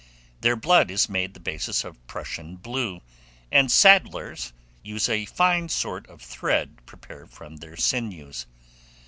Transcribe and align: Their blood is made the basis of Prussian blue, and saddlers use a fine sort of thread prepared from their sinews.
Their 0.39 0.55
blood 0.55 0.89
is 0.89 1.07
made 1.09 1.35
the 1.35 1.39
basis 1.39 1.83
of 1.83 2.07
Prussian 2.07 2.55
blue, 2.55 3.01
and 3.51 3.71
saddlers 3.71 4.51
use 4.81 5.07
a 5.07 5.25
fine 5.25 5.69
sort 5.69 6.07
of 6.09 6.23
thread 6.23 6.83
prepared 6.87 7.29
from 7.29 7.57
their 7.57 7.77
sinews. 7.77 8.47